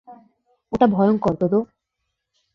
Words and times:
ওটা 0.73 0.87
ভয়ংকর, 0.87 1.33
তোদো! 1.35 1.59